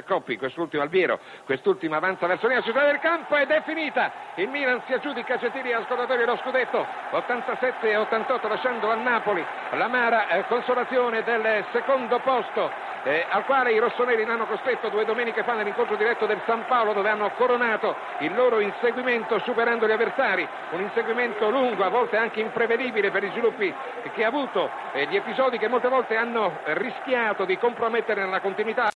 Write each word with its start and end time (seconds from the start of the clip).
Coppi, 0.00 0.38
quest'ultimo 0.38 0.82
Albiero, 0.82 1.18
quest'ultimo 1.44 1.94
avanza 1.94 2.26
verso 2.26 2.48
la 2.48 2.62
città 2.62 2.86
del 2.86 2.98
campo 2.98 3.36
ed 3.36 3.50
è 3.50 3.60
finita. 3.66 4.10
Il 4.36 4.48
Milan 4.48 4.80
si 4.86 4.94
aggiudica 4.94 5.38
Cetini 5.38 5.70
al 5.72 5.84
scordatore 5.84 6.24
lo 6.24 6.38
scudetto 6.38 6.86
87 7.10 7.90
e 7.90 7.96
88 7.96 8.48
lasciando 8.48 8.90
a 8.90 8.94
Napoli 8.94 9.44
l'amara 9.72 10.28
eh, 10.28 10.46
consolazione 10.46 11.22
del 11.22 11.64
secondo 11.72 12.18
posto 12.20 12.70
eh, 13.04 13.26
al 13.28 13.44
quale 13.44 13.72
i 13.72 13.78
rossoneri 13.78 14.24
l'hanno 14.24 14.46
costretto 14.46 14.88
due 14.88 15.04
domeniche 15.04 15.42
fa 15.42 15.54
nell'incontro 15.54 15.96
diretto 15.96 16.26
del 16.26 16.40
San 16.46 16.64
Paolo 16.66 16.92
dove 16.92 17.08
hanno 17.08 17.30
coronato 17.32 17.94
il 18.20 18.34
loro 18.34 18.60
inseguimento 18.60 19.40
superando 19.40 19.86
gli 19.86 19.92
avversari, 19.92 20.46
un 20.70 20.80
inseguimento 20.80 21.50
lungo, 21.50 21.84
a 21.84 21.88
volte 21.88 22.16
anche 22.16 22.40
imprevedibile 22.40 23.10
per 23.10 23.24
i 23.24 23.30
sviluppi 23.30 23.72
che 24.14 24.24
ha 24.24 24.28
avuto, 24.28 24.70
eh, 24.92 25.06
gli 25.06 25.16
episodi 25.16 25.58
che 25.58 25.68
molte 25.68 25.88
volte 25.88 26.16
hanno 26.16 26.58
rischiato 26.64 27.44
di 27.44 27.58
compromettere 27.58 28.24
nella 28.24 28.40
continuità 28.40 28.90